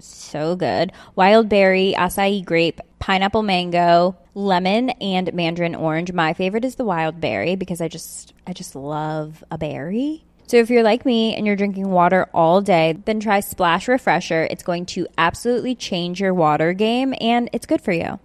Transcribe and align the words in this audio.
so 0.00 0.56
good. 0.56 0.92
Wild 1.16 1.48
berry, 1.48 1.94
acai 1.96 2.44
grape, 2.44 2.80
pineapple 2.98 3.42
mango, 3.42 4.16
lemon, 4.34 4.90
and 5.00 5.32
mandarin 5.34 5.74
orange. 5.74 6.12
My 6.12 6.32
favorite 6.32 6.64
is 6.64 6.76
the 6.76 6.84
wild 6.84 7.20
berry 7.20 7.56
because 7.56 7.80
I 7.80 7.88
just 7.88 8.34
I 8.46 8.52
just 8.52 8.74
love 8.74 9.44
a 9.50 9.58
berry. 9.58 10.24
So 10.46 10.58
if 10.58 10.68
you're 10.68 10.84
like 10.84 11.06
me 11.06 11.34
and 11.34 11.46
you're 11.46 11.56
drinking 11.56 11.88
water 11.88 12.28
all 12.34 12.60
day, 12.60 13.00
then 13.04 13.18
try 13.18 13.40
Splash 13.40 13.88
Refresher. 13.88 14.46
It's 14.50 14.62
going 14.62 14.84
to 14.92 15.06
absolutely 15.16 15.74
change 15.74 16.20
your 16.20 16.34
water 16.34 16.74
game 16.74 17.14
and 17.20 17.48
it's 17.52 17.64
good 17.64 17.80
for 17.80 17.92
you. 17.92 18.20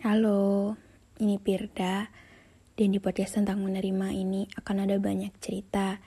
Halo, 0.00 0.76
ini 1.20 1.40
Pirda. 1.40 2.08
Dan 2.74 2.90
di 2.90 2.98
podcast 2.98 3.38
tentang 3.38 3.62
menerima 3.62 4.10
ini 4.12 4.50
akan 4.58 4.84
ada 4.84 4.98
banyak 4.98 5.30
cerita 5.38 6.02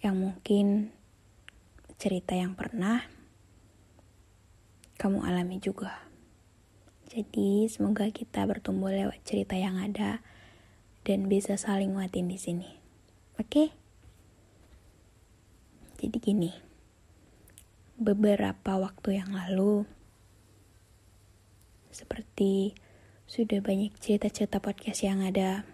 yang 0.00 0.16
mungkin 0.16 0.95
cerita 1.96 2.36
yang 2.36 2.52
pernah 2.52 3.08
kamu 5.00 5.24
alami 5.24 5.56
juga. 5.60 6.04
Jadi 7.08 7.64
semoga 7.72 8.08
kita 8.12 8.44
bertumbuh 8.44 8.92
lewat 8.92 9.24
cerita 9.24 9.56
yang 9.56 9.80
ada 9.80 10.20
dan 11.08 11.30
bisa 11.32 11.56
saling 11.56 11.96
nguatin 11.96 12.28
di 12.28 12.36
sini. 12.36 12.70
Oke? 13.40 13.72
Jadi 15.96 16.16
gini. 16.20 16.52
Beberapa 17.96 18.76
waktu 18.76 19.24
yang 19.24 19.32
lalu 19.32 19.88
seperti 21.88 22.76
sudah 23.24 23.64
banyak 23.64 23.96
cerita-cerita 23.96 24.60
podcast 24.60 25.00
yang 25.00 25.24
ada 25.24 25.64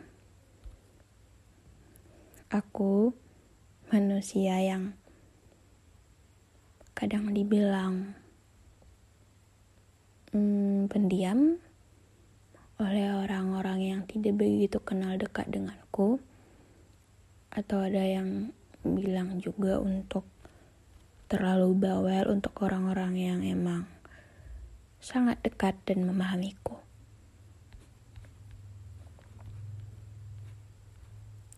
aku 2.47 3.11
manusia 3.91 4.63
yang 4.63 4.95
kadang 7.03 7.35
dibilang 7.35 8.15
hmm, 10.31 10.87
pendiam 10.87 11.59
oleh 12.79 13.11
orang-orang 13.11 13.83
yang 13.83 14.01
tidak 14.07 14.39
begitu 14.39 14.79
kenal 14.79 15.19
dekat 15.19 15.51
denganku 15.51 16.23
atau 17.51 17.83
ada 17.83 18.07
yang 18.07 18.55
bilang 18.87 19.43
juga 19.43 19.83
untuk 19.83 20.23
terlalu 21.27 21.75
bawel 21.75 22.39
untuk 22.39 22.55
orang-orang 22.63 23.19
yang 23.19 23.43
emang 23.43 23.83
sangat 25.03 25.43
dekat 25.43 25.75
dan 25.83 26.07
memahamiku. 26.07 26.79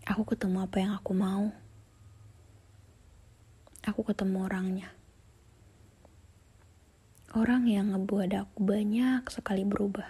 Aku 0.08 0.24
ketemu 0.24 0.64
apa 0.64 0.76
yang 0.80 0.96
aku 0.96 1.12
mau. 1.12 1.52
Aku 3.84 4.00
ketemu 4.08 4.48
orangnya. 4.48 5.03
Orang 7.34 7.66
yang 7.66 7.90
ngebuat 7.90 8.30
aku 8.30 8.62
banyak 8.62 9.26
sekali 9.26 9.66
berubah. 9.66 10.06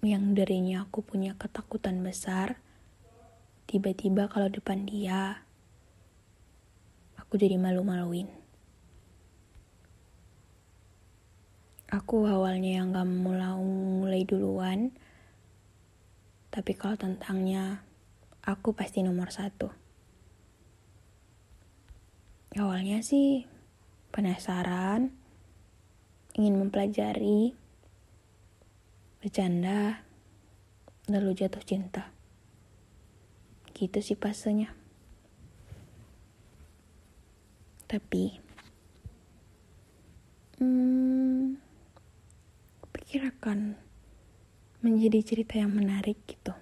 Yang 0.00 0.24
darinya 0.32 0.88
aku 0.88 1.04
punya 1.04 1.36
ketakutan 1.36 2.00
besar, 2.00 2.56
tiba-tiba 3.68 4.32
kalau 4.32 4.48
depan 4.48 4.88
dia, 4.88 5.44
aku 7.20 7.36
jadi 7.36 7.60
malu-maluin. 7.60 8.32
Aku 11.92 12.24
awalnya 12.24 12.80
yang 12.80 12.96
gak 12.96 13.04
mau 13.04 13.60
mulai 14.00 14.24
duluan, 14.24 14.88
tapi 16.48 16.72
kalau 16.72 16.96
tentangnya, 16.96 17.84
aku 18.40 18.72
pasti 18.72 19.04
nomor 19.04 19.28
satu. 19.28 19.68
Awalnya 22.56 23.04
sih 23.04 23.52
penasaran, 24.14 25.10
ingin 26.38 26.54
mempelajari, 26.54 27.50
bercanda, 29.18 30.06
lalu 31.10 31.34
jatuh 31.34 31.58
cinta. 31.66 32.14
Gitu 33.74 33.98
sih 33.98 34.14
pasenya. 34.14 34.70
Tapi, 37.90 38.38
hmm, 40.62 41.58
pikir 42.94 43.26
akan 43.34 43.74
menjadi 44.78 45.26
cerita 45.26 45.58
yang 45.58 45.74
menarik 45.74 46.22
gitu. 46.22 46.54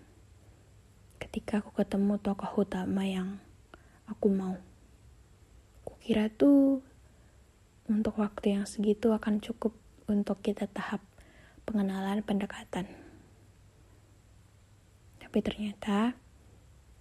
Ketika 1.21 1.61
aku 1.61 1.77
ketemu 1.77 2.17
tokoh 2.17 2.65
utama 2.65 3.05
yang 3.05 3.37
aku 4.09 4.33
mau. 4.33 4.57
Kukira 5.84 6.33
tuh 6.33 6.81
untuk 7.92 8.16
waktu 8.16 8.56
yang 8.56 8.64
segitu 8.64 9.12
akan 9.12 9.44
cukup 9.44 9.76
untuk 10.08 10.41
kita 10.41 10.64
tahap 10.64 11.04
pengenalan 11.69 12.25
pendekatan. 12.25 12.88
Tapi 15.20 15.38
ternyata 15.44 16.16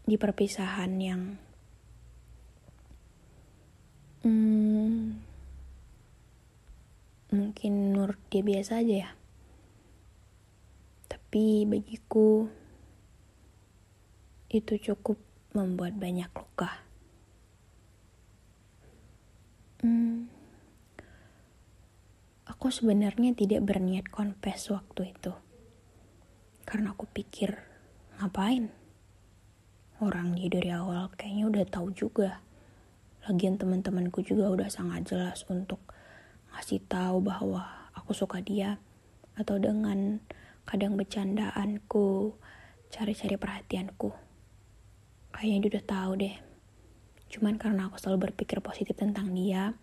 di 0.04 0.20
perpisahan 0.20 0.92
yang 1.00 1.22
hmm, 4.28 5.16
mungkin 7.32 7.72
menurut 7.96 8.20
dia 8.28 8.44
biasa 8.44 8.84
aja 8.84 8.96
ya. 9.08 9.12
Tapi 11.08 11.64
bagiku 11.64 12.52
itu 14.52 14.76
cukup 14.92 15.16
membuat 15.56 15.96
banyak 15.96 16.28
luka. 16.36 16.84
Hmm, 19.80 20.28
aku 22.62 22.70
sebenarnya 22.70 23.34
tidak 23.34 23.66
berniat 23.66 24.14
confess 24.14 24.70
waktu 24.70 25.18
itu. 25.18 25.34
Karena 26.62 26.94
aku 26.94 27.10
pikir, 27.10 27.58
ngapain? 28.22 28.70
Orang 29.98 30.38
dia 30.38 30.46
dari 30.46 30.70
awal 30.70 31.10
kayaknya 31.18 31.50
udah 31.50 31.66
tahu 31.66 31.90
juga. 31.90 32.46
Lagian 33.26 33.58
teman-temanku 33.58 34.22
juga 34.22 34.54
udah 34.54 34.70
sangat 34.70 35.10
jelas 35.10 35.42
untuk 35.50 35.82
ngasih 36.54 36.86
tahu 36.86 37.26
bahwa 37.26 37.66
aku 37.98 38.14
suka 38.14 38.46
dia 38.46 38.78
atau 39.34 39.58
dengan 39.58 40.22
kadang 40.70 40.94
bercandaanku, 40.94 42.38
cari-cari 42.94 43.42
perhatianku. 43.42 44.14
kayaknya 45.34 45.66
dia 45.66 45.72
udah 45.82 45.86
tahu 45.90 46.12
deh 46.22 46.36
cuman 47.34 47.58
karena 47.58 47.90
aku 47.90 47.98
selalu 47.98 48.30
berpikir 48.30 48.62
positif 48.62 48.94
tentang 48.94 49.34
dia 49.34 49.74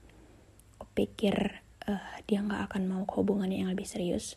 aku 0.78 0.86
pikir 0.94 1.66
uh, 1.88 2.04
dia 2.28 2.44
nggak 2.44 2.70
akan 2.70 2.82
mau 2.86 3.02
hubungan 3.16 3.48
yang 3.48 3.72
lebih 3.72 3.88
serius. 3.88 4.36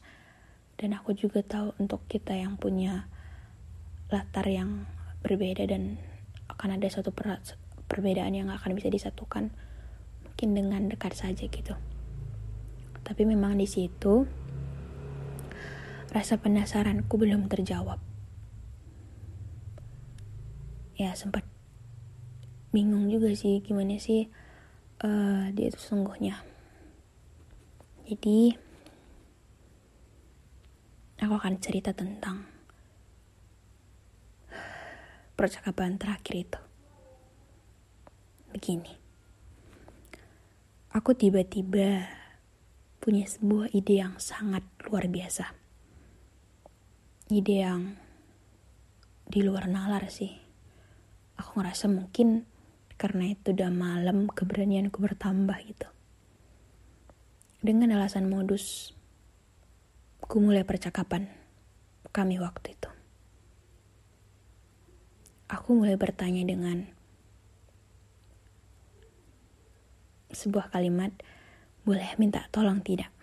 Dan 0.80 0.96
aku 0.98 1.14
juga 1.14 1.44
tahu 1.46 1.78
untuk 1.78 2.08
kita 2.08 2.34
yang 2.34 2.58
punya 2.58 3.06
latar 4.10 4.48
yang 4.50 4.88
berbeda 5.22 5.68
dan 5.70 6.02
akan 6.50 6.80
ada 6.80 6.88
suatu 6.90 7.14
per 7.14 7.38
perbedaan 7.86 8.34
yang 8.34 8.50
akan 8.50 8.72
bisa 8.74 8.88
disatukan 8.88 9.52
mungkin 10.24 10.50
dengan 10.56 10.82
dekat 10.90 11.14
saja 11.14 11.46
gitu. 11.46 11.76
Tapi 13.04 13.22
memang 13.28 13.60
di 13.60 13.68
situ 13.68 14.26
rasa 16.12 16.40
penasaranku 16.40 17.14
belum 17.20 17.52
terjawab. 17.52 18.00
Ya 20.98 21.14
sempat 21.14 21.46
bingung 22.72 23.12
juga 23.12 23.36
sih 23.36 23.60
gimana 23.60 24.00
sih 24.00 24.32
uh, 25.04 25.52
dia 25.52 25.68
itu 25.68 25.80
sungguhnya 25.80 26.40
jadi 28.12 28.52
aku 31.24 31.32
akan 31.32 31.64
cerita 31.64 31.96
tentang 31.96 32.44
percakapan 35.40 35.96
terakhir 35.96 36.36
itu. 36.44 36.60
Begini. 38.52 39.00
Aku 40.92 41.16
tiba-tiba 41.16 42.04
punya 43.00 43.24
sebuah 43.24 43.72
ide 43.72 44.04
yang 44.04 44.20
sangat 44.20 44.68
luar 44.92 45.08
biasa. 45.08 45.56
Ide 47.32 47.56
yang 47.64 47.96
di 49.24 49.40
luar 49.40 49.72
nalar 49.72 50.12
sih. 50.12 50.36
Aku 51.40 51.64
ngerasa 51.64 51.88
mungkin 51.88 52.44
karena 53.00 53.32
itu 53.32 53.56
udah 53.56 53.72
malam 53.72 54.28
keberanianku 54.28 55.00
bertambah 55.00 55.56
gitu. 55.64 56.01
Dengan 57.62 57.94
alasan 57.94 58.26
modus, 58.26 58.90
ku 60.18 60.42
mulai 60.42 60.66
percakapan 60.66 61.30
kami 62.10 62.42
waktu 62.42 62.74
itu. 62.74 62.90
Aku 65.46 65.78
mulai 65.78 65.94
bertanya 65.94 66.42
dengan 66.42 66.90
sebuah 70.34 70.74
kalimat, 70.74 71.14
boleh 71.86 72.18
minta 72.18 72.50
tolong 72.50 72.82
tidak? 72.82 73.14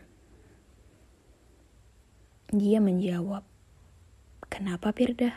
Dia 2.55 2.79
menjawab, 2.79 3.43
kenapa 4.47 4.95
Pirda? 4.95 5.35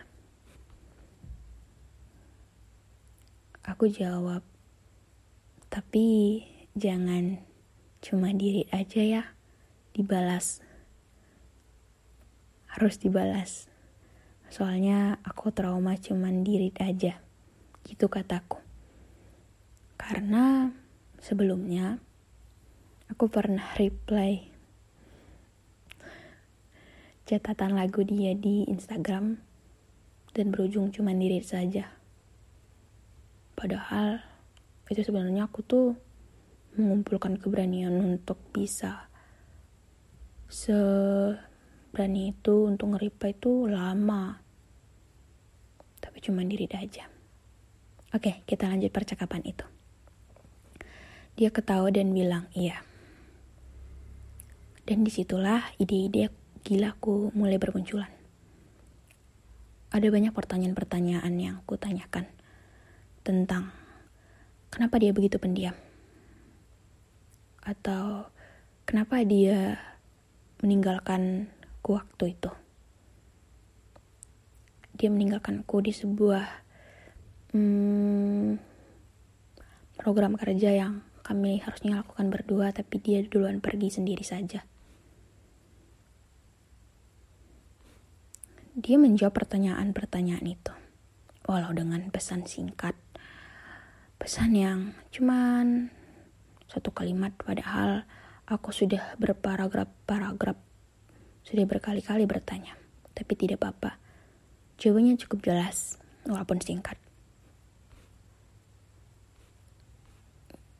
Aku 3.65 3.89
jawab, 3.89 4.45
tapi 5.73 6.45
jangan 6.77 7.49
cuma 8.01 8.33
diri 8.33 8.67
aja 8.73 8.99
ya, 8.99 9.23
dibalas. 9.93 10.59
Harus 12.65 12.99
dibalas. 12.99 13.71
Soalnya 14.51 15.21
aku 15.23 15.53
trauma 15.55 15.95
cuman 15.95 16.43
diri 16.43 16.75
aja. 16.81 17.21
Gitu 17.87 18.11
kataku. 18.11 18.59
Karena 19.95 20.73
sebelumnya 21.21 22.01
aku 23.07 23.29
pernah 23.29 23.63
reply 23.77 24.49
catatan 27.29 27.79
lagu 27.79 28.03
dia 28.03 28.35
di 28.35 28.67
Instagram 28.67 29.39
dan 30.35 30.45
berujung 30.51 30.91
cuman 30.91 31.15
diri 31.15 31.39
saja 31.39 32.01
Padahal 33.61 34.17
itu 34.89 35.05
sebenarnya 35.05 35.45
aku 35.45 35.61
tuh 35.61 35.93
mengumpulkan 36.75 37.35
keberanian 37.35 37.91
untuk 37.99 38.39
bisa 38.55 39.11
seberani 40.47 42.31
itu 42.31 42.67
untuk 42.67 42.95
ngeripa 42.95 43.31
itu 43.31 43.67
lama. 43.67 44.39
Tapi 45.99 46.17
cuma 46.23 46.43
diri 46.43 46.67
aja. 46.71 47.07
Oke, 48.11 48.43
kita 48.43 48.67
lanjut 48.67 48.91
percakapan 48.91 49.43
itu. 49.47 49.63
Dia 51.39 51.47
ketawa 51.51 51.87
dan 51.91 52.11
bilang 52.11 52.51
iya. 52.51 52.83
Dan 54.83 55.07
di 55.07 55.11
situlah 55.11 55.63
ide-ide 55.79 56.27
gilaku 56.67 57.31
mulai 57.31 57.55
bermunculan. 57.55 58.11
Ada 59.91 60.07
banyak 60.07 60.35
pertanyaan-pertanyaan 60.35 61.33
yang 61.39 61.63
ku 61.67 61.75
tanyakan 61.75 62.27
tentang 63.23 63.71
kenapa 64.71 64.99
dia 64.99 65.11
begitu 65.11 65.35
pendiam 65.35 65.75
atau 67.61 68.29
kenapa 68.85 69.21
dia 69.21 69.77
meninggalkan 70.61 71.49
ku 71.81 71.97
waktu 71.97 72.37
itu. 72.37 72.51
Dia 74.97 75.09
meninggalkanku 75.09 75.81
di 75.81 75.93
sebuah 75.93 76.45
hmm, 77.57 78.61
program 79.97 80.37
kerja 80.37 80.69
yang 80.73 81.01
kami 81.21 81.61
harusnya 81.61 82.01
lakukan 82.01 82.27
berdua, 82.29 82.73
tapi 82.73 83.01
dia 83.01 83.25
duluan 83.25 83.61
pergi 83.61 83.89
sendiri 83.89 84.25
saja. 84.25 84.65
Dia 88.71 88.97
menjawab 88.97 89.35
pertanyaan-pertanyaan 89.35 90.47
itu, 90.47 90.73
walau 91.45 91.73
dengan 91.75 92.07
pesan 92.09 92.45
singkat 92.45 92.97
pesan 94.21 94.53
yang 94.53 94.79
cuman 95.09 95.89
satu 96.71 96.95
kalimat 96.95 97.35
padahal 97.35 98.07
aku 98.47 98.71
sudah 98.71 99.19
berparagraf-paragraf 99.19 100.55
sudah 101.43 101.65
berkali-kali 101.67 102.23
bertanya 102.23 102.79
tapi 103.11 103.35
tidak 103.35 103.59
apa-apa. 103.59 103.99
Jawabannya 104.79 105.19
cukup 105.19 105.43
jelas 105.43 105.99
walaupun 106.23 106.63
singkat. 106.63 106.95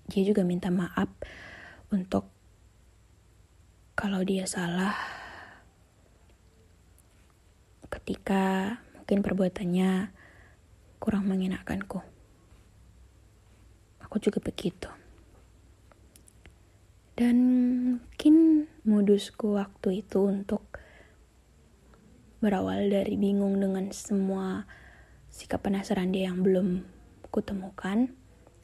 Dia 0.08 0.24
juga 0.24 0.48
minta 0.48 0.72
maaf 0.72 1.12
untuk 1.92 2.32
kalau 4.00 4.24
dia 4.24 4.48
salah. 4.48 4.96
Ketika 7.92 8.80
mungkin 8.96 9.20
perbuatannya 9.22 10.16
kurang 11.04 11.28
mengenakanku 11.28 12.12
aku 14.12 14.20
juga 14.20 14.44
begitu. 14.44 14.92
Dan 17.22 17.38
mungkin 18.02 18.66
modusku 18.82 19.54
waktu 19.54 20.02
itu 20.02 20.26
untuk 20.26 20.82
berawal 22.42 22.90
dari 22.90 23.14
bingung 23.14 23.62
dengan 23.62 23.94
semua 23.94 24.66
sikap 25.30 25.62
penasaran 25.62 26.10
dia 26.10 26.34
yang 26.34 26.42
belum 26.42 26.82
kutemukan, 27.30 28.10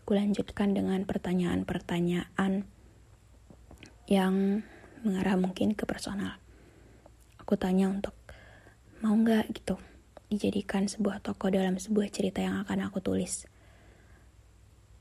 kulanjutkan 0.09 0.73
dengan 0.73 1.05
pertanyaan-pertanyaan 1.05 2.65
yang 4.09 4.65
mengarah 5.05 5.37
mungkin 5.37 5.77
ke 5.77 5.85
personal. 5.85 6.41
Aku 7.37 7.61
tanya 7.61 7.93
untuk 7.93 8.17
mau 9.05 9.13
nggak? 9.13 9.53
gitu. 9.53 9.77
Dijadikan 10.33 10.89
sebuah 10.89 11.21
toko 11.21 11.53
dalam 11.53 11.77
sebuah 11.77 12.09
cerita 12.09 12.41
yang 12.41 12.57
akan 12.65 12.89
aku 12.89 13.05
tulis. 13.05 13.45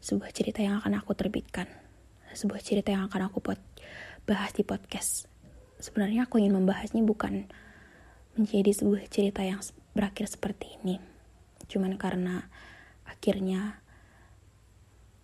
Sebuah 0.05 0.29
cerita 0.37 0.61
yang 0.61 0.85
akan 0.85 1.01
aku 1.01 1.17
terbitkan, 1.17 1.86
sebuah 2.37 2.61
cerita 2.61 2.93
yang 2.93 3.09
akan 3.09 3.33
aku 3.33 3.41
pot 3.41 3.59
bahas 4.29 4.53
di 4.53 4.63
podcast. 4.63 5.27
Sebenarnya 5.81 6.29
aku 6.29 6.37
ingin 6.37 6.53
membahasnya 6.53 7.01
bukan 7.03 7.49
menjadi 8.37 8.73
sebuah 8.77 9.09
cerita 9.09 9.41
yang 9.41 9.65
berakhir 9.97 10.29
seperti 10.29 10.77
ini, 10.81 11.01
cuman 11.73 11.97
karena 11.97 12.45
akhirnya 13.09 13.81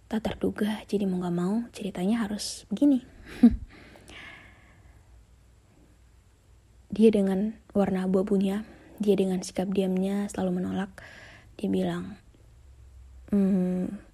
tak 0.08 0.28
terduga, 0.28 0.80
jadi 0.88 1.08
mau 1.08 1.24
gak 1.24 1.36
mau 1.36 1.54
ceritanya 1.72 2.24
harus 2.24 2.68
begini. 2.68 3.00
dia 6.96 7.08
dengan 7.08 7.56
warna 7.72 8.04
abu-abunya, 8.04 8.68
dia 9.00 9.16
dengan 9.16 9.40
sikap 9.40 9.72
diamnya 9.72 10.28
selalu 10.28 10.60
menolak. 10.60 10.92
Dia 11.56 11.68
bilang, 11.72 12.20
hmm, 13.32 14.11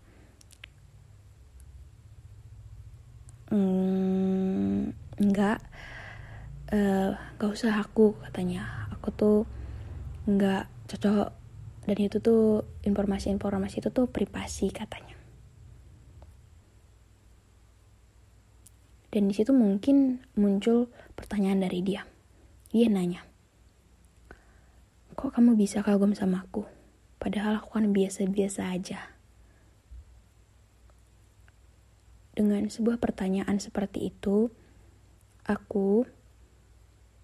mm, 3.52 4.80
enggak. 5.20 5.58
Uh, 6.68 7.16
gak 7.40 7.50
usah 7.52 7.80
aku 7.80 8.16
katanya. 8.24 8.88
Aku 8.98 9.08
tuh 9.12 9.38
nggak 10.28 10.68
cocok. 10.88 11.28
Dan 11.88 11.96
itu 11.96 12.20
tuh 12.20 12.68
informasi-informasi 12.84 13.80
itu 13.80 13.88
tuh 13.88 14.06
privasi 14.12 14.68
katanya. 14.68 15.16
Dan 19.08 19.24
di 19.24 19.32
situ 19.32 19.56
mungkin 19.56 20.20
muncul 20.36 20.92
pertanyaan 21.16 21.64
dari 21.64 21.80
dia. 21.80 22.04
Dia 22.68 22.92
nanya 22.92 23.24
kok 25.18 25.34
kamu 25.34 25.58
bisa 25.58 25.82
kagum 25.82 26.14
sama 26.14 26.46
aku? 26.46 26.62
Padahal 27.18 27.58
aku 27.58 27.74
kan 27.74 27.90
biasa-biasa 27.90 28.70
aja. 28.70 29.17
Dengan 32.38 32.70
sebuah 32.70 33.02
pertanyaan 33.02 33.58
seperti 33.58 34.14
itu, 34.14 34.46
aku, 35.42 36.06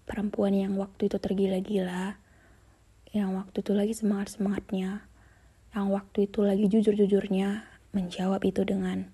perempuan 0.03 0.51
yang 0.51 0.75
waktu 0.75 1.07
itu 1.07 1.15
tergila-gila, 1.23 2.19
yang 3.15 3.31
waktu 3.39 3.63
itu 3.63 3.71
lagi 3.71 3.95
semangat-semangatnya, 3.95 5.07
yang 5.71 5.87
waktu 5.87 6.27
itu 6.27 6.43
lagi 6.43 6.67
jujur-jujurnya, 6.67 7.63
menjawab 7.95 8.43
itu 8.43 8.67
dengan 8.67 9.07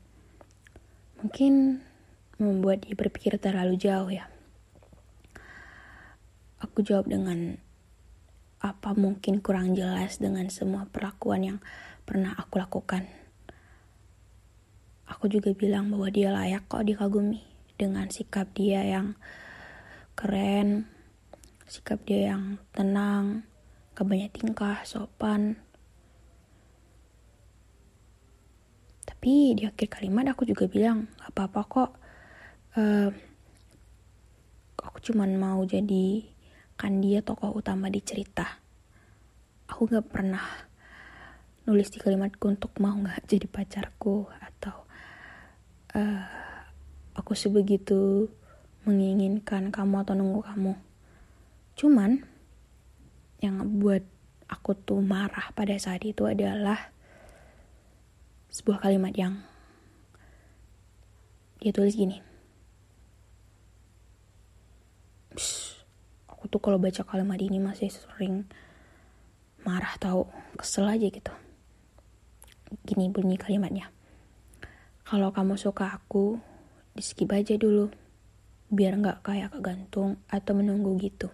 mungkin 1.22 1.86
membuat 2.42 2.82
dia 2.82 2.98
berpikir 2.98 3.38
terlalu 3.38 3.78
jauh 3.78 4.10
ya. 4.10 4.26
Aku 6.66 6.82
jawab 6.82 7.06
dengan 7.14 7.62
apa 8.58 8.98
mungkin 8.98 9.38
kurang 9.38 9.78
jelas 9.78 10.18
dengan 10.18 10.50
semua 10.50 10.90
perlakuan 10.90 11.46
yang 11.46 11.60
pernah 12.10 12.34
aku 12.34 12.58
lakukan. 12.58 13.21
Aku 15.22 15.30
juga 15.30 15.54
bilang 15.54 15.94
bahwa 15.94 16.10
dia 16.10 16.34
layak 16.34 16.66
kok 16.66 16.82
dikagumi 16.82 17.46
dengan 17.78 18.10
sikap 18.10 18.58
dia 18.58 18.82
yang 18.82 19.14
keren, 20.18 20.90
sikap 21.70 22.02
dia 22.10 22.34
yang 22.34 22.58
tenang, 22.74 23.46
kebanyak 23.94 24.34
tingkah, 24.34 24.82
sopan. 24.82 25.62
Tapi 29.06 29.62
di 29.62 29.70
akhir 29.70 29.94
kalimat 29.94 30.26
aku 30.34 30.50
juga 30.50 30.66
bilang, 30.66 31.06
gak 31.22 31.38
apa-apa 31.38 31.62
kok. 31.70 31.92
Uh, 32.74 33.14
aku 34.82 35.14
cuman 35.14 35.38
mau 35.38 35.62
jadi 35.70 36.26
kan 36.74 36.98
dia 36.98 37.22
tokoh 37.22 37.54
utama 37.54 37.94
di 37.94 38.02
cerita. 38.02 38.58
Aku 39.70 39.86
gak 39.86 40.10
pernah 40.10 40.66
nulis 41.70 41.94
di 41.94 42.02
kalimatku 42.02 42.50
untuk 42.50 42.74
mau 42.82 42.98
gak 43.06 43.22
jadi 43.38 43.46
pacarku 43.46 44.41
uh, 45.96 46.24
aku 47.16 47.36
sebegitu 47.36 48.32
menginginkan 48.84 49.70
kamu 49.70 50.02
atau 50.02 50.14
nunggu 50.18 50.42
kamu. 50.44 50.74
Cuman 51.78 52.26
yang 53.42 53.82
buat 53.82 54.04
aku 54.50 54.76
tuh 54.76 55.02
marah 55.02 55.54
pada 55.56 55.78
saat 55.78 56.04
itu 56.04 56.28
adalah 56.28 56.92
sebuah 58.52 58.84
kalimat 58.84 59.16
yang 59.16 59.40
dia 61.62 61.72
tulis 61.72 61.96
gini. 61.96 62.32
tuh 66.52 66.60
kalau 66.60 66.76
baca 66.76 67.08
kalimat 67.08 67.40
ini 67.40 67.64
masih 67.64 67.88
sering 67.88 68.44
marah 69.64 69.96
tau 69.96 70.28
kesel 70.60 70.84
aja 70.84 71.08
gitu 71.08 71.32
gini 72.84 73.08
bunyi 73.08 73.40
kalimatnya 73.40 73.88
kalau 75.12 75.36
kamu 75.36 75.60
suka 75.60 75.92
aku 75.92 76.40
di 76.96 77.04
skip 77.04 77.36
aja 77.36 77.60
dulu. 77.60 77.92
Biar 78.72 78.96
nggak 78.96 79.28
kayak 79.28 79.52
kegantung 79.52 80.24
atau 80.32 80.56
menunggu 80.56 80.96
gitu. 81.04 81.28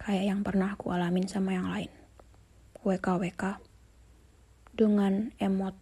Kayak 0.00 0.24
yang 0.32 0.40
pernah 0.40 0.72
aku 0.72 0.88
alamin 0.88 1.28
sama 1.28 1.52
yang 1.52 1.68
lain. 1.68 1.92
WKWK 2.80 3.60
dengan 4.72 5.36
emot 5.36 5.76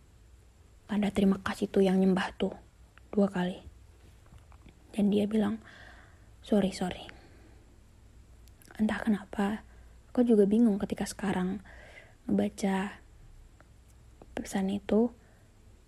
tanda 0.90 1.14
terima 1.14 1.38
kasih 1.46 1.70
tuh 1.70 1.86
yang 1.86 2.02
nyembah 2.02 2.26
tuh 2.34 2.50
dua 3.14 3.30
kali. 3.30 3.62
Dan 4.90 5.06
dia 5.06 5.30
bilang 5.30 5.62
sorry 6.42 6.74
sorry. 6.74 7.06
Entah 8.82 8.98
kenapa 8.98 9.62
aku 10.10 10.26
juga 10.26 10.42
bingung 10.42 10.82
ketika 10.82 11.06
sekarang 11.06 11.62
ngebaca 12.26 12.98
pesan 14.34 14.74
itu 14.74 15.14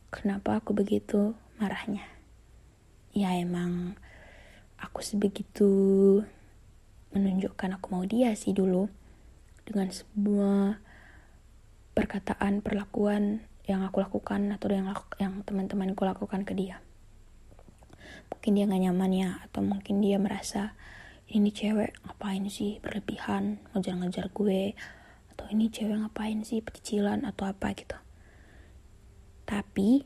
kenapa 0.09 0.61
aku 0.61 0.73
begitu 0.73 1.37
marahnya? 1.61 2.05
Ya 3.13 3.37
emang 3.37 3.97
aku 4.81 5.05
sebegitu 5.05 5.69
menunjukkan 7.13 7.77
aku 7.77 7.87
mau 7.93 8.05
dia 8.09 8.33
sih 8.33 8.57
dulu. 8.57 8.89
Dengan 9.69 9.93
sebuah 9.93 10.81
perkataan 11.93 12.65
perlakuan 12.65 13.45
yang 13.69 13.85
aku 13.85 14.01
lakukan 14.01 14.49
atau 14.57 14.73
yang 14.73 14.89
yang 15.21 15.45
teman-temanku 15.45 16.09
lakukan 16.09 16.49
ke 16.49 16.57
dia. 16.57 16.81
Mungkin 18.33 18.57
dia 18.57 18.65
nggak 18.65 18.83
nyaman 18.89 19.13
ya 19.13 19.31
atau 19.45 19.61
mungkin 19.61 20.01
dia 20.01 20.17
merasa 20.17 20.73
ini 21.29 21.53
cewek 21.53 22.01
ngapain 22.09 22.49
sih 22.49 22.81
berlebihan 22.81 23.61
ngejar-ngejar 23.77 24.33
gue? 24.33 24.73
Atau 25.37 25.53
ini 25.53 25.69
cewek 25.69 26.01
ngapain 26.01 26.41
sih 26.49 26.65
pecicilan 26.65 27.29
atau 27.29 27.45
apa 27.45 27.77
gitu 27.77 28.08
tapi 29.49 30.05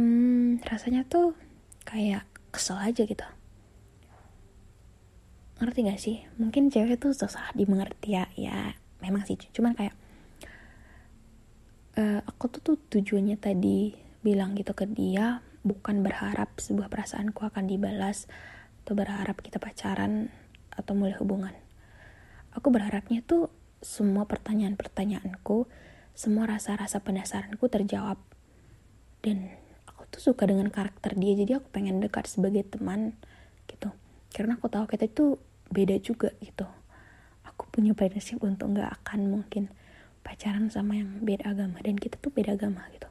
hmm, 0.00 0.64
rasanya 0.64 1.04
tuh 1.04 1.36
kayak 1.84 2.24
kesel 2.48 2.80
aja 2.80 3.04
gitu. 3.04 3.26
Ngerti 5.60 5.78
gak 5.84 6.00
sih? 6.00 6.16
Mungkin 6.40 6.72
cewek 6.72 6.96
tuh 6.96 7.12
susah 7.12 7.52
dimengerti 7.52 8.16
ya. 8.16 8.24
Ya 8.32 8.72
memang 9.04 9.28
sih. 9.28 9.36
Cuman 9.52 9.76
kayak 9.76 9.96
uh, 12.00 12.20
aku 12.24 12.48
tuh 12.48 12.60
tuh 12.64 12.76
tujuannya 12.88 13.36
tadi 13.36 13.92
bilang 14.24 14.56
gitu 14.56 14.72
ke 14.72 14.88
dia 14.88 15.44
bukan 15.66 16.00
berharap 16.00 16.56
sebuah 16.56 16.88
perasaanku 16.88 17.42
akan 17.42 17.64
dibalas 17.66 18.30
atau 18.84 18.94
berharap 18.94 19.42
kita 19.42 19.58
pacaran 19.58 20.30
atau 20.70 20.92
mulai 20.94 21.16
hubungan. 21.18 21.52
Aku 22.54 22.70
berharapnya 22.72 23.20
tuh 23.26 23.52
semua 23.82 24.24
pertanyaan-pertanyaanku, 24.24 25.68
semua 26.16 26.48
rasa-rasa 26.48 27.04
penasaranku 27.04 27.68
terjawab. 27.68 28.16
Dan 29.20 29.52
aku 29.84 30.08
tuh 30.08 30.32
suka 30.32 30.48
dengan 30.48 30.72
karakter 30.72 31.12
dia, 31.14 31.36
jadi 31.36 31.60
aku 31.60 31.68
pengen 31.68 32.00
dekat 32.00 32.24
sebagai 32.24 32.64
teman 32.64 33.12
gitu. 33.68 33.92
Karena 34.32 34.56
aku 34.56 34.72
tahu 34.72 34.88
kita 34.88 35.06
itu 35.06 35.36
beda 35.68 36.00
juga 36.00 36.32
gitu. 36.40 36.64
Aku 37.44 37.68
punya 37.68 37.92
prinsip 37.92 38.40
untuk 38.40 38.72
nggak 38.72 39.04
akan 39.04 39.28
mungkin 39.28 39.68
pacaran 40.24 40.72
sama 40.72 40.98
yang 40.98 41.22
beda 41.22 41.52
agama 41.52 41.78
dan 41.84 42.00
kita 42.00 42.18
tuh 42.18 42.32
beda 42.32 42.56
agama 42.56 42.82
gitu. 42.90 43.06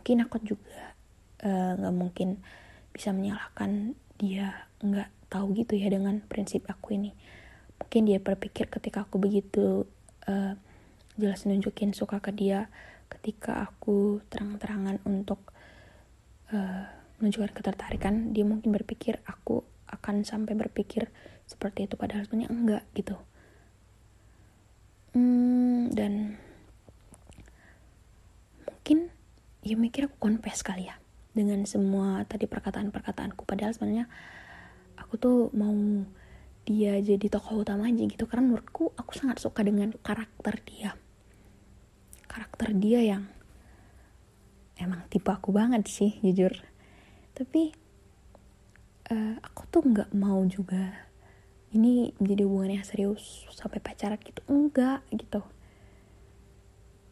Mungkin 0.00 0.16
aku 0.24 0.36
juga 0.40 0.94
eh, 1.42 1.72
nggak 1.76 1.92
uh, 1.92 1.98
mungkin 1.98 2.40
bisa 2.94 3.12
menyalahkan 3.12 3.98
dia 4.16 4.66
nggak 4.80 5.10
tahu 5.28 5.52
gitu 5.54 5.76
ya 5.76 5.92
dengan 5.92 6.24
prinsip 6.24 6.64
aku 6.66 6.96
ini 6.96 7.12
mungkin 7.78 8.10
dia 8.10 8.18
berpikir 8.18 8.66
ketika 8.66 9.06
aku 9.06 9.22
begitu 9.22 9.86
uh, 10.26 10.54
jelas 11.18 11.44
nunjukin 11.44 11.90
suka 11.92 12.22
ke 12.22 12.30
dia 12.30 12.70
ketika 13.10 13.66
aku 13.66 14.22
terang-terangan 14.30 15.02
untuk 15.02 15.42
uh, 16.54 16.86
menunjukkan 17.18 17.52
ketertarikan. 17.52 18.30
Dia 18.30 18.46
mungkin 18.46 18.70
berpikir 18.70 19.18
aku 19.26 19.66
akan 19.90 20.22
sampai 20.22 20.54
berpikir 20.54 21.10
seperti 21.48 21.90
itu 21.90 21.98
padahal 21.98 22.24
sebenarnya 22.24 22.50
enggak 22.54 22.84
gitu. 22.94 23.16
Hmm, 25.16 25.90
dan 25.90 26.38
mungkin 28.62 29.10
dia 29.66 29.74
mikir 29.74 30.06
aku 30.06 30.16
confess 30.22 30.62
kali 30.62 30.86
ya 30.86 30.96
dengan 31.34 31.66
semua 31.66 32.22
tadi 32.30 32.46
perkataan-perkataanku. 32.46 33.42
Padahal 33.42 33.74
sebenarnya 33.74 34.06
aku 34.94 35.18
tuh 35.18 35.38
mau 35.56 35.74
dia 36.68 37.00
jadi 37.00 37.32
tokoh 37.32 37.64
utama 37.64 37.88
aja 37.88 38.04
gitu 38.04 38.28
karena 38.28 38.52
menurutku 38.52 38.92
aku 38.92 39.16
sangat 39.16 39.40
suka 39.40 39.64
dengan 39.64 39.88
karakter 40.04 40.60
dia 40.68 40.92
karakter 42.38 42.70
dia 42.78 43.02
yang 43.02 43.26
emang 44.78 45.02
tipe 45.10 45.26
aku 45.26 45.50
banget 45.50 45.90
sih 45.90 46.22
jujur. 46.22 46.54
Tapi 47.34 47.74
uh, 49.10 49.34
aku 49.42 49.66
tuh 49.66 49.82
nggak 49.82 50.14
mau 50.14 50.38
juga 50.46 51.10
ini 51.74 52.14
menjadi 52.22 52.46
hubungan 52.46 52.78
yang 52.78 52.86
serius 52.86 53.42
sampai 53.50 53.82
pacaran 53.82 54.22
gitu. 54.22 54.38
Enggak 54.46 55.02
gitu. 55.10 55.42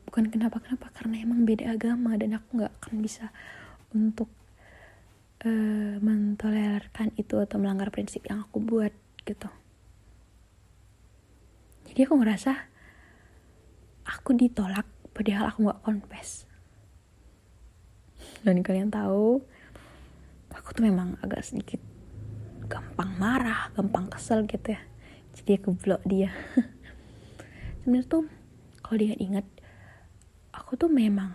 Bukan 0.06 0.30
kenapa 0.30 0.62
kenapa 0.62 0.94
karena 0.94 1.18
emang 1.18 1.42
beda 1.42 1.74
agama 1.74 2.14
dan 2.14 2.38
aku 2.38 2.62
nggak 2.62 2.74
akan 2.86 2.94
bisa 3.02 3.34
untuk 3.90 4.30
uh, 5.42 5.98
mentolerkan 5.98 7.10
itu 7.18 7.34
atau 7.42 7.58
melanggar 7.58 7.90
prinsip 7.90 8.22
yang 8.30 8.46
aku 8.46 8.62
buat 8.62 8.94
gitu. 9.26 9.50
Jadi 11.90 12.00
aku 12.06 12.14
ngerasa 12.14 12.52
aku 14.06 14.38
ditolak 14.38 14.95
padahal 15.16 15.48
aku 15.48 15.58
nggak 15.64 15.80
confess. 15.80 16.44
Dan 18.44 18.60
kalian 18.60 18.92
tahu 18.92 19.40
aku 20.52 20.68
tuh 20.76 20.84
memang 20.84 21.16
agak 21.24 21.40
sedikit 21.40 21.80
gampang 22.68 23.16
marah 23.16 23.72
gampang 23.72 24.12
kesel 24.12 24.44
gitu 24.44 24.76
ya. 24.76 24.80
Jadi 25.32 25.50
aku 25.56 25.72
blok 25.72 26.04
dia. 26.04 26.28
Sebenarnya 27.80 28.04
tuh 28.04 28.28
kalau 28.84 28.98
dia 29.00 29.16
ingat 29.16 29.46
aku 30.52 30.76
tuh 30.76 30.92
memang 30.92 31.32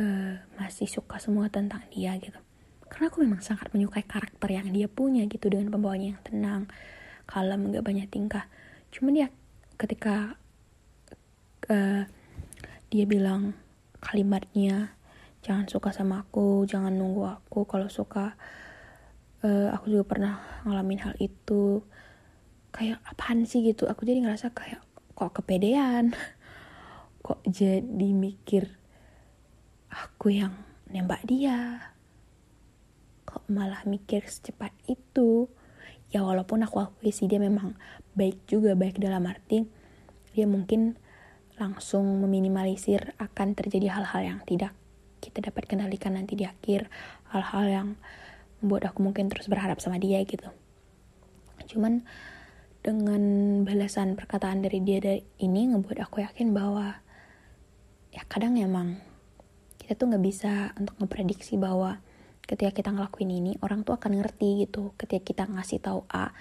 uh, 0.00 0.34
masih 0.56 0.88
suka 0.88 1.20
semua 1.20 1.52
tentang 1.52 1.84
dia 1.92 2.16
gitu. 2.16 2.40
Karena 2.88 3.12
aku 3.12 3.20
memang 3.20 3.44
sangat 3.44 3.68
menyukai 3.76 4.08
karakter 4.08 4.48
yang 4.48 4.72
dia 4.72 4.88
punya 4.88 5.28
gitu 5.28 5.52
dengan 5.52 5.68
pembawanya 5.68 6.16
yang 6.16 6.22
tenang 6.24 6.62
kalem 7.28 7.68
nggak 7.68 7.84
banyak 7.84 8.08
tingkah. 8.08 8.48
Cuman 8.88 9.12
dia 9.12 9.28
ketika 9.76 10.38
uh, 11.68 12.02
dia 12.88 13.04
bilang 13.04 13.52
kalimatnya 14.00 14.96
jangan 15.44 15.68
suka 15.68 15.92
sama 15.92 16.24
aku 16.24 16.64
jangan 16.64 16.92
nunggu 16.92 17.28
aku. 17.28 17.68
Kalau 17.68 17.88
suka 17.92 18.34
uh, 19.44 19.68
aku 19.72 19.92
juga 19.92 20.04
pernah 20.08 20.34
ngalamin 20.64 21.00
hal 21.04 21.14
itu. 21.20 21.84
Kayak 22.72 23.00
apaan 23.04 23.48
sih? 23.48 23.64
gitu. 23.64 23.88
Aku 23.88 24.04
jadi 24.04 24.24
ngerasa 24.24 24.52
kayak 24.52 24.84
kok 25.16 25.32
kepedean? 25.34 26.14
Kok 27.18 27.44
jadi 27.44 28.08
mikir 28.16 28.72
aku 29.92 30.32
yang 30.32 30.54
nembak 30.88 31.20
dia? 31.28 31.92
Kok 33.28 33.52
malah 33.52 33.84
mikir 33.84 34.24
secepat 34.24 34.72
itu? 34.88 35.50
Ya 36.08 36.24
walaupun 36.24 36.64
aku 36.64 36.80
akui 36.80 37.12
sih 37.12 37.28
dia 37.28 37.36
memang 37.36 37.76
baik 38.16 38.48
juga 38.48 38.72
baik 38.72 38.96
dalam 38.96 39.28
arti 39.28 39.68
dia 40.32 40.48
mungkin 40.48 40.96
langsung 41.58 42.22
meminimalisir 42.22 43.18
akan 43.18 43.58
terjadi 43.58 43.98
hal-hal 43.98 44.22
yang 44.22 44.40
tidak 44.46 44.72
kita 45.18 45.50
dapat 45.50 45.66
kendalikan 45.66 46.14
nanti 46.14 46.38
di 46.38 46.46
akhir. 46.46 46.86
Hal-hal 47.34 47.64
yang 47.66 47.88
membuat 48.62 48.94
aku 48.94 49.02
mungkin 49.02 49.26
terus 49.26 49.50
berharap 49.50 49.82
sama 49.82 49.98
dia 49.98 50.22
gitu. 50.22 50.48
Cuman 51.68 52.06
dengan 52.80 53.22
balasan 53.66 54.14
perkataan 54.14 54.62
dari 54.62 54.80
dia 54.80 55.02
dari 55.02 55.20
ini 55.42 55.74
ngebuat 55.74 55.98
aku 55.98 56.22
yakin 56.22 56.54
bahwa 56.54 57.02
ya 58.14 58.22
kadang 58.30 58.56
emang 58.56 59.02
kita 59.82 59.98
tuh 59.98 60.14
nggak 60.14 60.24
bisa 60.24 60.72
untuk 60.78 60.94
memprediksi 61.02 61.58
bahwa 61.58 62.00
ketika 62.48 62.72
kita 62.72 62.90
ngelakuin 62.94 63.28
ini 63.28 63.52
orang 63.60 63.84
tuh 63.84 63.98
akan 63.98 64.22
ngerti 64.22 64.64
gitu. 64.64 64.94
Ketika 64.96 65.20
kita 65.20 65.42
ngasih 65.50 65.82
tahu 65.82 66.06
A 66.08 66.32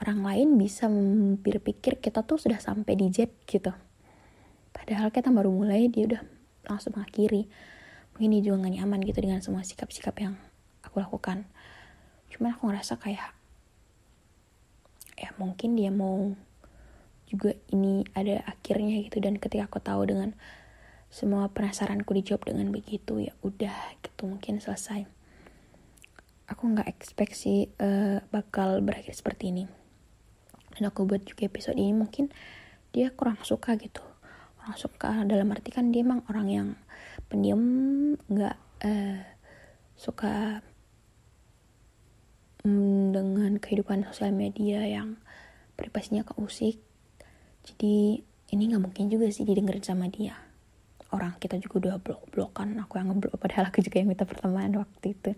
orang 0.00 0.26
lain 0.26 0.48
bisa 0.58 0.90
berpikir 1.38 2.02
kita 2.02 2.26
tuh 2.26 2.40
sudah 2.40 2.58
sampai 2.58 2.98
di 2.98 3.14
Z 3.14 3.30
gitu 3.46 3.70
padahal 4.84 5.08
kita 5.08 5.32
baru 5.32 5.48
mulai 5.48 5.88
dia 5.88 6.04
udah 6.04 6.20
langsung 6.68 6.92
mengakhiri 6.92 7.48
mungkin 8.12 8.30
dia 8.36 8.42
juga 8.44 8.68
gak 8.68 8.74
nyaman 8.78 9.00
gitu 9.08 9.18
dengan 9.24 9.40
semua 9.40 9.64
sikap-sikap 9.64 10.14
yang 10.20 10.36
aku 10.84 11.02
lakukan. 11.02 11.48
Cuman 12.30 12.54
aku 12.54 12.70
ngerasa 12.70 13.00
kayak 13.02 13.34
ya 15.18 15.32
mungkin 15.40 15.74
dia 15.74 15.90
mau 15.90 16.36
juga 17.26 17.58
ini 17.74 18.06
ada 18.14 18.46
akhirnya 18.46 19.02
gitu. 19.02 19.18
Dan 19.18 19.42
ketika 19.42 19.66
aku 19.66 19.82
tahu 19.82 20.06
dengan 20.06 20.36
semua 21.10 21.50
penasaranku 21.50 22.14
dijawab 22.14 22.46
dengan 22.46 22.70
begitu 22.70 23.18
ya 23.18 23.34
udah 23.42 23.74
gitu 23.98 24.30
mungkin 24.30 24.62
selesai. 24.62 25.10
Aku 26.46 26.70
nggak 26.70 26.86
expect 26.86 27.34
sih 27.34 27.66
uh, 27.82 28.22
bakal 28.30 28.78
berakhir 28.78 29.18
seperti 29.18 29.50
ini. 29.50 29.64
Dan 30.78 30.86
aku 30.86 31.02
buat 31.02 31.26
juga 31.26 31.50
episode 31.50 31.80
ini 31.82 31.90
mungkin 31.90 32.30
dia 32.94 33.10
kurang 33.10 33.42
suka 33.42 33.74
gitu 33.74 34.13
orang 34.64 34.80
suka 34.80 35.12
dalam 35.28 35.52
arti 35.52 35.68
kan 35.68 35.92
dia 35.92 36.00
emang 36.00 36.24
orang 36.32 36.48
yang 36.48 36.68
pendiam 37.28 37.60
nggak 38.16 38.56
uh, 38.80 39.20
suka 39.92 40.64
um, 42.64 43.12
dengan 43.12 43.60
kehidupan 43.60 44.08
sosial 44.08 44.32
media 44.32 44.80
yang 44.88 45.20
privasinya 45.76 46.24
keusik. 46.24 46.80
Jadi 47.64 48.24
ini 48.56 48.62
nggak 48.72 48.82
mungkin 48.82 49.12
juga 49.12 49.28
sih 49.28 49.44
didengerin 49.44 49.84
sama 49.84 50.08
dia. 50.08 50.32
Orang 51.12 51.36
kita 51.36 51.60
juga 51.60 51.74
udah 51.78 51.94
blok-blokan 52.00 52.80
aku 52.80 52.98
yang 52.98 53.12
ngeblok 53.12 53.36
padahal 53.38 53.68
aku 53.68 53.84
juga 53.84 54.00
yang 54.00 54.08
minta 54.08 54.24
pertemanan 54.24 54.80
waktu 54.80 55.12
itu. 55.12 55.30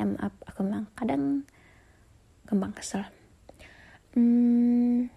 Ya 0.00 0.08
maaf 0.08 0.34
aku 0.48 0.64
memang 0.64 0.88
kadang 0.96 1.44
gampang 2.48 2.72
kesel. 2.74 3.04
Hmm, 4.16 5.12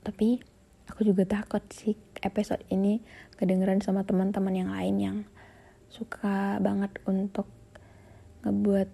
tapi 0.00 0.40
aku 0.88 1.06
juga 1.06 1.26
takut 1.26 1.62
sih 1.70 1.98
episode 2.24 2.64
ini 2.72 3.04
kedengeran 3.36 3.84
sama 3.84 4.02
teman-teman 4.08 4.54
yang 4.56 4.70
lain 4.72 4.96
yang 4.98 5.18
suka 5.92 6.58
banget 6.58 6.90
untuk 7.06 7.46
ngebuat 8.42 8.88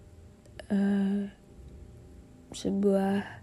uh, 0.75 1.25
sebuah 2.51 3.41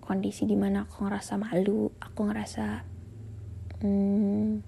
kondisi 0.00 0.48
di 0.48 0.56
mana 0.56 0.88
aku 0.88 1.04
ngerasa 1.04 1.36
malu, 1.36 1.92
aku 2.00 2.20
ngerasa 2.24 2.66
hmm, 3.84 4.64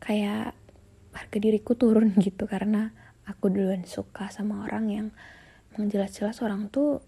kayak 0.00 0.56
harga 1.12 1.38
diriku 1.42 1.76
turun 1.76 2.16
gitu 2.24 2.48
karena 2.48 2.96
aku 3.28 3.52
duluan 3.52 3.84
suka 3.84 4.32
sama 4.32 4.64
orang 4.64 4.86
yang 4.88 5.06
jelas-jelas 5.76 6.40
orang 6.40 6.72
tuh 6.72 7.04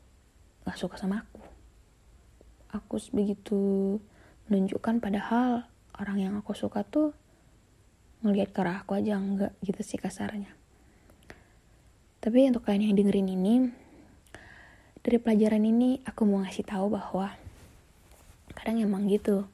gak 0.68 0.76
suka 0.76 1.00
sama 1.00 1.24
aku. 1.24 1.40
Aku 2.76 3.00
begitu 3.16 3.96
menunjukkan 4.48 5.00
padahal 5.00 5.68
orang 6.00 6.18
yang 6.18 6.34
aku 6.40 6.56
suka 6.56 6.84
tuh 6.84 7.12
ngelihat 8.24 8.50
ke 8.50 8.60
arah 8.64 8.82
aku 8.82 8.98
aja 8.98 9.14
enggak 9.14 9.54
gitu 9.62 9.80
sih 9.84 10.00
kasarnya. 10.00 10.50
Tapi 12.18 12.50
untuk 12.50 12.66
kalian 12.66 12.90
yang 12.90 12.96
dengerin 12.98 13.30
ini 13.30 13.54
dari 14.98 15.22
pelajaran 15.22 15.62
ini 15.62 16.02
aku 16.02 16.26
mau 16.26 16.42
ngasih 16.42 16.66
tahu 16.66 16.90
bahwa 16.90 17.30
kadang 18.58 18.82
emang 18.82 19.06
gitu. 19.06 19.46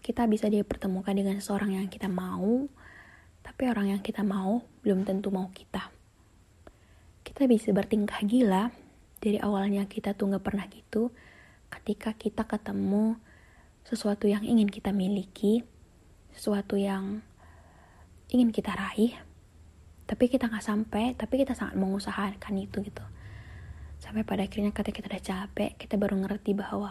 Kita 0.00 0.24
bisa 0.30 0.48
dipertemukan 0.48 1.12
dengan 1.12 1.36
seorang 1.42 1.76
yang 1.76 1.90
kita 1.92 2.08
mau 2.08 2.64
tapi 3.46 3.70
orang 3.70 3.94
yang 3.94 4.02
kita 4.02 4.26
mau 4.26 4.66
belum 4.82 5.06
tentu 5.06 5.30
mau 5.30 5.46
kita. 5.54 5.94
Kita 7.22 7.46
bisa 7.46 7.70
bertingkah 7.70 8.18
gila. 8.26 8.74
Dari 9.16 9.40
awalnya 9.40 9.86
kita 9.88 10.12
tuh 10.12 10.34
nggak 10.34 10.44
pernah 10.44 10.66
gitu. 10.66 11.14
Ketika 11.70 12.12
kita 12.18 12.42
ketemu 12.44 13.16
sesuatu 13.86 14.26
yang 14.26 14.42
ingin 14.42 14.66
kita 14.66 14.90
miliki, 14.90 15.62
sesuatu 16.34 16.74
yang 16.74 17.22
ingin 18.34 18.50
kita 18.50 18.74
raih, 18.74 19.14
tapi 20.10 20.26
kita 20.26 20.50
nggak 20.50 20.66
sampai, 20.66 21.14
tapi 21.14 21.38
kita 21.46 21.54
sangat 21.54 21.78
mengusahakan 21.78 22.54
itu 22.58 22.82
gitu. 22.82 23.04
Sampai 24.02 24.26
pada 24.26 24.42
akhirnya 24.42 24.74
ketika 24.74 25.02
kita 25.02 25.06
udah 25.14 25.22
capek, 25.22 25.70
kita 25.78 25.94
baru 25.94 26.18
ngerti 26.18 26.58
bahwa 26.58 26.90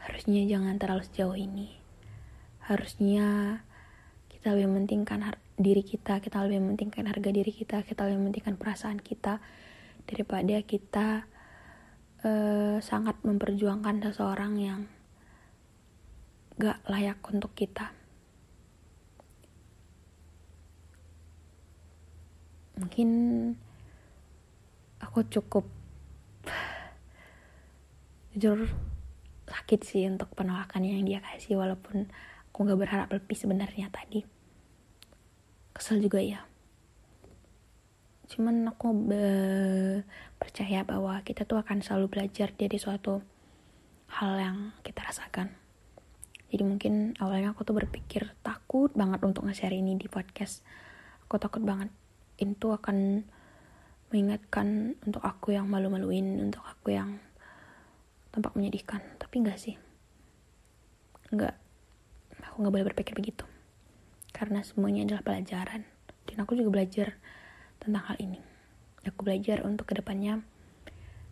harusnya 0.00 0.40
jangan 0.48 0.80
terlalu 0.80 1.04
sejauh 1.04 1.36
ini. 1.36 1.76
Harusnya 2.64 3.60
kita 4.32 4.56
lebih 4.56 4.72
mementingkan 4.72 5.36
diri 5.60 5.84
kita, 5.84 6.24
kita 6.24 6.40
lebih 6.48 6.64
mementingkan 6.64 7.04
harga 7.04 7.28
diri 7.28 7.52
kita, 7.52 7.84
kita 7.84 8.08
lebih 8.08 8.24
mementingkan 8.24 8.56
perasaan 8.56 8.96
kita 8.96 9.44
daripada 10.08 10.56
kita 10.64 11.28
uh, 12.24 12.80
sangat 12.80 13.20
memperjuangkan 13.20 14.08
seseorang 14.08 14.56
yang 14.56 14.80
gak 16.60 16.84
layak 16.84 17.16
untuk 17.32 17.56
kita. 17.56 17.88
Mungkin 22.76 23.08
aku 25.00 25.24
cukup 25.32 25.64
jujur 28.36 28.68
sakit 29.48 29.80
sih 29.82 30.04
untuk 30.06 30.28
penolakan 30.36 30.84
yang 30.84 31.02
dia 31.08 31.24
kasih 31.24 31.56
walaupun 31.56 32.12
aku 32.52 32.58
gak 32.68 32.80
berharap 32.80 33.08
lebih 33.08 33.36
sebenarnya 33.40 33.88
tadi. 33.88 34.20
Kesel 35.72 36.04
juga 36.04 36.20
ya 36.20 36.44
cuman 38.30 38.62
aku 38.70 38.94
percaya 40.38 40.86
bahwa 40.86 41.18
kita 41.26 41.42
tuh 41.42 41.58
akan 41.58 41.82
selalu 41.82 42.06
belajar 42.14 42.54
dari 42.54 42.78
suatu 42.78 43.18
hal 44.06 44.38
yang 44.38 44.56
kita 44.86 45.02
rasakan 45.02 45.50
jadi 46.50 46.66
mungkin 46.66 47.14
awalnya 47.22 47.54
aku 47.54 47.62
tuh 47.62 47.78
berpikir 47.78 48.34
takut 48.42 48.90
banget 48.92 49.22
untuk 49.22 49.46
nge-share 49.46 49.74
ini 49.74 49.94
di 49.94 50.10
podcast. 50.10 50.66
Aku 51.26 51.38
takut 51.38 51.62
banget 51.62 51.88
itu 52.42 52.74
akan 52.74 53.22
mengingatkan 54.10 54.98
untuk 55.06 55.22
aku 55.22 55.54
yang 55.54 55.70
malu-maluin 55.70 56.42
untuk 56.42 56.66
aku 56.66 56.90
yang 56.92 57.22
tampak 58.34 58.58
menyedihkan. 58.58 58.98
Tapi 59.22 59.34
enggak 59.46 59.62
sih. 59.62 59.78
Enggak 61.30 61.54
aku 62.60 62.68
nggak 62.68 62.74
boleh 62.76 62.88
berpikir 62.92 63.14
begitu. 63.16 63.48
Karena 64.36 64.60
semuanya 64.60 65.08
adalah 65.08 65.24
pelajaran. 65.24 65.86
Dan 66.28 66.36
aku 66.42 66.58
juga 66.58 66.68
belajar 66.68 67.16
tentang 67.80 68.04
hal 68.04 68.16
ini. 68.20 68.36
Aku 69.08 69.24
belajar 69.24 69.64
untuk 69.64 69.88
ke 69.88 69.96
depannya 69.96 70.44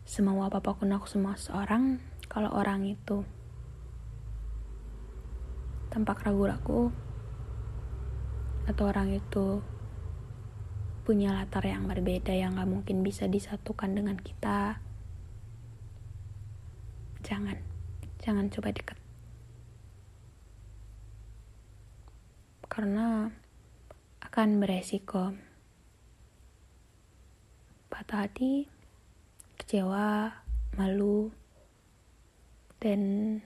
semua 0.08 0.48
apa 0.48 0.64
pun 0.64 0.88
aku 0.88 1.04
semua 1.04 1.36
seorang 1.36 2.00
kalau 2.32 2.48
orang 2.56 2.88
itu 2.88 3.28
tampak 5.88 6.24
ragu-ragu 6.24 6.92
atau 8.68 8.84
orang 8.84 9.16
itu 9.16 9.64
punya 11.08 11.32
latar 11.32 11.64
yang 11.64 11.88
berbeda 11.88 12.36
yang 12.36 12.60
gak 12.60 12.68
mungkin 12.68 13.00
bisa 13.00 13.24
disatukan 13.24 13.96
dengan 13.96 14.20
kita 14.20 14.76
jangan 17.24 17.56
jangan 18.20 18.46
coba 18.52 18.72
deket. 18.72 18.98
Karena 22.68 23.32
akan 24.20 24.48
beresiko. 24.60 25.34
Patah 27.88 28.28
hati, 28.28 28.68
kecewa, 29.56 30.30
malu, 30.76 31.32
dan 32.78 33.40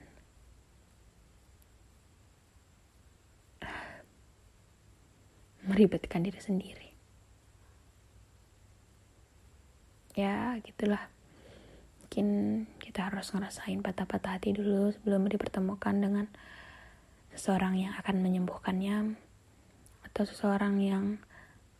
meribetkan 5.67 6.23
diri 6.23 6.39
sendiri. 6.39 6.89
Ya, 10.13 10.59
gitulah. 10.61 11.09
Mungkin 12.05 12.27
kita 12.77 13.09
harus 13.09 13.33
ngerasain 13.33 13.81
patah-patah 13.81 14.37
hati 14.37 14.53
dulu 14.53 14.93
sebelum 14.93 15.25
dipertemukan 15.25 15.97
dengan 15.97 16.25
seseorang 17.33 17.81
yang 17.81 17.97
akan 17.97 18.21
menyembuhkannya 18.21 19.17
atau 20.05 20.23
seseorang 20.29 20.77
yang 20.77 21.17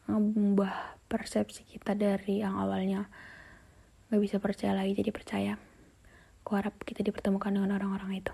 mengubah 0.09 0.97
persepsi 1.05 1.61
kita 1.69 1.93
dari 1.93 2.41
yang 2.41 2.57
awalnya 2.57 3.05
nggak 4.09 4.21
bisa 4.25 4.41
percaya 4.41 4.73
lagi 4.73 4.97
jadi 4.97 5.13
percaya. 5.13 5.53
Aku 6.41 6.57
harap 6.57 6.73
kita 6.81 7.05
dipertemukan 7.05 7.53
dengan 7.53 7.77
orang-orang 7.77 8.25
itu. 8.25 8.33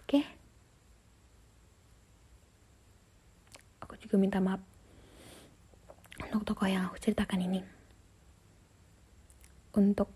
Oke? 0.00 0.24
Okay? 0.24 0.24
Juga 4.02 4.16
minta 4.18 4.38
maaf 4.38 4.62
untuk 6.28 6.54
tokoh 6.54 6.68
yang 6.68 6.86
aku 6.90 6.98
ceritakan 7.00 7.40
ini. 7.46 7.60
Untuk 9.74 10.10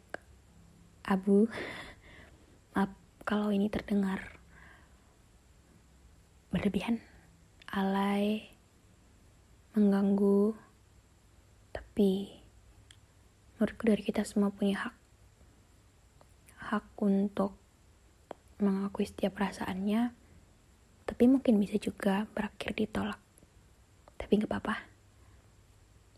Abu, 1.07 1.47
maaf 2.75 2.93
kalau 3.23 3.49
ini 3.55 3.71
terdengar 3.73 4.43
berlebihan, 6.53 7.01
alay, 7.73 8.53
mengganggu, 9.73 10.53
tapi 11.73 12.29
menurutku 13.57 13.89
dari 13.89 14.03
kita 14.05 14.21
semua 14.29 14.53
punya 14.53 14.85
hak. 14.85 14.95
Hak 16.73 16.87
untuk 17.01 17.57
mengakui 18.61 19.09
setiap 19.09 19.41
perasaannya, 19.41 20.13
tapi 21.09 21.25
mungkin 21.25 21.57
bisa 21.57 21.81
juga 21.81 22.29
berakhir 22.37 22.77
ditolak. 22.77 23.32
Tapi 24.23 24.39
gak 24.39 24.51
apa-apa. 24.55 24.87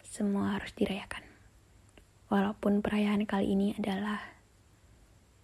Semua 0.04 0.60
harus 0.60 0.76
dirayakan. 0.76 1.24
Walaupun 2.28 2.84
perayaan 2.84 3.24
kali 3.24 3.56
ini 3.56 3.72
adalah 3.80 4.20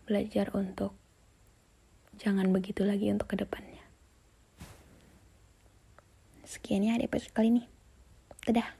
belajar 0.05 0.53
untuk 0.53 0.93
jangan 2.21 2.53
begitu 2.53 2.85
lagi 2.85 3.09
untuk 3.09 3.33
ke 3.33 3.41
depannya. 3.41 3.81
Sekian 6.45 6.85
ya 6.85 7.01
di 7.01 7.09
episode 7.09 7.33
kali 7.33 7.49
ini. 7.49 7.65
Dadah. 8.45 8.80